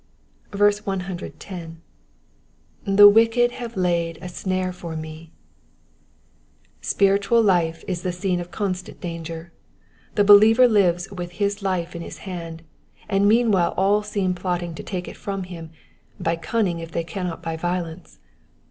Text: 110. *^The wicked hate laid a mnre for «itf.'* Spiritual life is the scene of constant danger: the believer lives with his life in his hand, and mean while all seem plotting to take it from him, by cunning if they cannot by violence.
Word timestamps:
110. 0.49 1.79
*^The 2.87 3.13
wicked 3.13 3.51
hate 3.51 3.77
laid 3.77 4.17
a 4.17 4.21
mnre 4.25 4.73
for 4.73 4.95
«itf.'* 4.95 5.29
Spiritual 6.81 7.43
life 7.43 7.83
is 7.87 8.01
the 8.01 8.11
scene 8.11 8.39
of 8.39 8.49
constant 8.49 8.99
danger: 8.99 9.51
the 10.15 10.23
believer 10.23 10.67
lives 10.67 11.07
with 11.11 11.33
his 11.33 11.61
life 11.61 11.95
in 11.95 12.01
his 12.01 12.17
hand, 12.25 12.63
and 13.07 13.27
mean 13.29 13.51
while 13.51 13.75
all 13.77 14.01
seem 14.01 14.33
plotting 14.33 14.73
to 14.73 14.81
take 14.81 15.07
it 15.07 15.15
from 15.15 15.43
him, 15.43 15.69
by 16.19 16.35
cunning 16.35 16.79
if 16.79 16.89
they 16.91 17.03
cannot 17.03 17.43
by 17.43 17.55
violence. 17.55 18.17